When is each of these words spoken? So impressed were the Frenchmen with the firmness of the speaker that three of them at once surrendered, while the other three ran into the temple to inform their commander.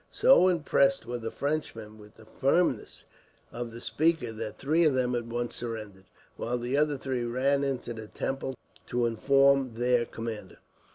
So 0.09 0.47
impressed 0.47 1.05
were 1.05 1.19
the 1.19 1.29
Frenchmen 1.29 1.99
with 1.99 2.15
the 2.15 2.25
firmness 2.25 3.05
of 3.51 3.71
the 3.71 3.79
speaker 3.79 4.33
that 4.33 4.57
three 4.57 4.83
of 4.83 4.95
them 4.95 5.13
at 5.13 5.25
once 5.25 5.55
surrendered, 5.57 6.05
while 6.37 6.57
the 6.57 6.75
other 6.75 6.97
three 6.97 7.23
ran 7.23 7.63
into 7.63 7.93
the 7.93 8.07
temple 8.07 8.55
to 8.87 9.05
inform 9.05 9.75
their 9.75 10.05
commander. 10.05 10.57